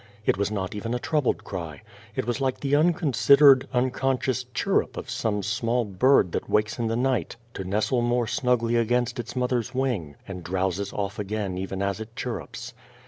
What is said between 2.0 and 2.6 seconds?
It was like